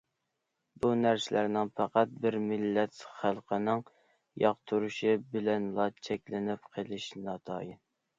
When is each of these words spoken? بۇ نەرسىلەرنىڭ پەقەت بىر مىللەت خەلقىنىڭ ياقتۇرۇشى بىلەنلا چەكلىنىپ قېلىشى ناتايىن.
بۇ 0.83 0.89
نەرسىلەرنىڭ 0.99 1.67
پەقەت 1.79 2.15
بىر 2.23 2.37
مىللەت 2.45 3.01
خەلقىنىڭ 3.17 3.83
ياقتۇرۇشى 4.45 5.13
بىلەنلا 5.35 5.87
چەكلىنىپ 6.09 6.65
قېلىشى 6.79 7.23
ناتايىن. 7.29 7.79